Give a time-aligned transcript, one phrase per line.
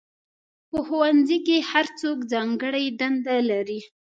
[0.69, 3.79] په ښوونځي کې هر څوک ځانګړې دندې لري.